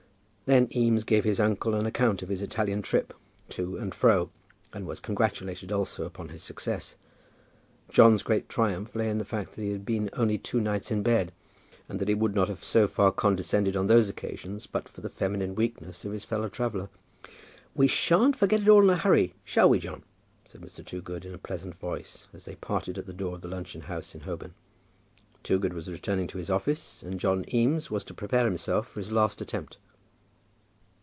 Then 0.47 0.67
Eames 0.75 1.05
gave 1.05 1.23
his 1.23 1.39
uncle 1.39 1.75
an 1.75 1.85
account 1.85 2.21
of 2.21 2.27
his 2.27 2.41
Italian 2.41 2.81
trip, 2.81 3.13
to 3.47 3.77
and 3.77 3.95
fro, 3.95 4.31
and 4.73 4.85
was 4.85 4.99
congratulated 4.99 5.71
also 5.71 6.03
upon 6.03 6.27
his 6.27 6.43
success. 6.43 6.95
John's 7.87 8.21
great 8.21 8.49
triumph 8.49 8.93
lay 8.93 9.09
in 9.09 9.17
the 9.17 9.23
fact 9.23 9.53
that 9.53 9.61
he 9.61 9.71
had 9.71 9.85
been 9.85 10.09
only 10.11 10.37
two 10.37 10.59
nights 10.59 10.91
in 10.91 11.03
bed, 11.03 11.31
and 11.87 11.99
that 11.99 12.09
he 12.09 12.13
would 12.13 12.35
not 12.35 12.49
have 12.49 12.61
so 12.65 12.85
far 12.85 13.13
condescended 13.13 13.77
on 13.77 13.87
those 13.87 14.09
occasions 14.09 14.67
but 14.67 14.89
for 14.89 14.99
the 14.99 15.07
feminine 15.07 15.55
weakness 15.55 16.03
of 16.03 16.11
his 16.11 16.25
fellow 16.25 16.49
traveller. 16.49 16.89
"We 17.73 17.87
shan't 17.87 18.35
forget 18.35 18.59
it 18.59 18.67
all 18.67 18.83
in 18.83 18.89
a 18.89 18.97
hurry, 18.97 19.35
shall 19.45 19.69
we, 19.69 19.79
John?" 19.79 20.03
said 20.43 20.59
Mr. 20.59 20.85
Toogood, 20.85 21.23
in 21.23 21.33
a 21.33 21.37
pleasant 21.37 21.75
voice, 21.75 22.27
as 22.33 22.43
they 22.43 22.55
parted 22.55 22.97
at 22.97 23.05
the 23.05 23.13
door 23.13 23.35
of 23.35 23.41
the 23.41 23.47
luncheon 23.47 23.83
house 23.83 24.13
in 24.13 24.21
Holborn. 24.21 24.53
Toogood 25.43 25.71
was 25.73 25.89
returning 25.89 26.27
to 26.27 26.37
his 26.39 26.49
office, 26.49 27.01
and 27.03 27.21
John 27.21 27.45
Eames 27.53 27.89
was 27.89 28.03
to 28.03 28.13
prepare 28.13 28.43
himself 28.43 28.89
for 28.89 28.99
his 28.99 29.13
last 29.13 29.39
attempt. 29.39 29.77